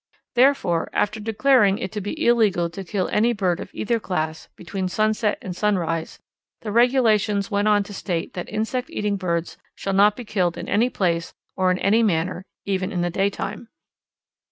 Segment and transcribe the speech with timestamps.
[0.33, 4.87] Therefore, after declaring it to be illegal to kill any bird of either class between
[4.89, 6.17] sunset and sunrise,
[6.61, 10.67] the regulations went on to state that insect eating birds shall not be killed in
[10.67, 13.67] any place or in any manner, even in the daytime.